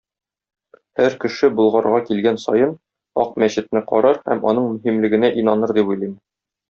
[1.01, 2.73] Һәр кеше Болгарга килгән саен,
[3.25, 6.19] Ак мәчетне карар һәм аның мөһимлегенә инаныр дип уйлыйм.